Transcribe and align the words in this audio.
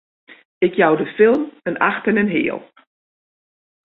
Ik 0.57 0.73
jou 0.75 0.97
de 0.97 1.05
film 1.05 1.51
in 1.63 1.77
acht 1.77 2.07
en 2.07 2.17
in 2.17 2.27
heal! 2.29 2.69